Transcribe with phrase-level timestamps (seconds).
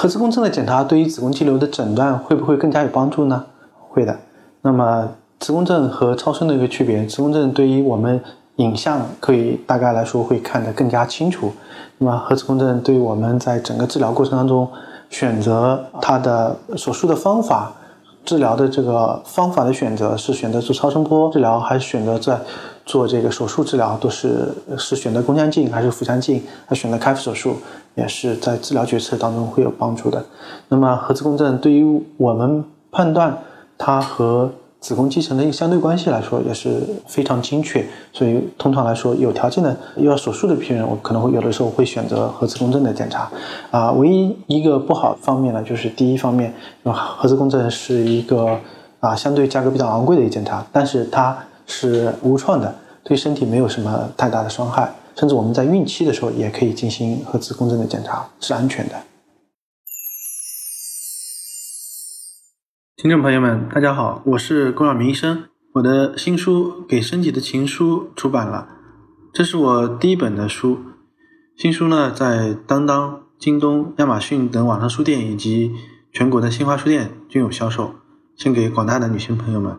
[0.00, 3.44] 核磁共振的检查对于子宫肌瘤的诊断会不会更加有帮助呢？
[3.90, 4.16] 会的。
[4.62, 5.06] 那么
[5.40, 8.18] 磁共振和超声的一个区别，磁共振对于我们
[8.56, 11.52] 影像可以大概来说会看得更加清楚。
[11.98, 14.66] 那么核磁共振对于我们在整个治疗过程当中
[15.10, 17.70] 选择它的手术的方法、
[18.24, 22.40] 治疗的这个方法的选择，是选择做超声波治疗，还是选择在
[22.90, 27.54] 做这个手术治疗，都是是选择宫腔镜还是腹腔镜，还是选择开腹手术，
[27.94, 30.24] 也是在治疗决策当中会有帮助的。
[30.68, 33.38] 那么核磁共振对于我们判断
[33.78, 43.30] 它和子宫肌层的一个相对关系来说也是非常精确，所以通常来说，有条件的要手术的病人，我可能会有的时候会选择核磁共振的检查。
[43.70, 46.52] 啊，唯一一个不好方面呢，就是第一方面，
[46.82, 48.58] 核磁共振是一个
[49.00, 51.36] 啊相对价格比较昂贵的一个检查，但是它
[51.70, 58.96] 是无创的，对身体没有什么太大的伤害，甚至我们在孕期的时候也可以进行核磁共振的检查，是安全的。
[62.96, 65.44] 听众朋友们，大家好，我是龚晓明医生。
[65.74, 68.68] 我的新书《给身体的情书》出版了，
[69.32, 70.80] 这是我第一本的书。
[71.56, 75.70] 新书呢，在当当、京东、亚马逊等网上书店以及
[76.12, 77.94] 全国的新华书店均有销售，
[78.36, 79.78] 献给广大的女性朋友们。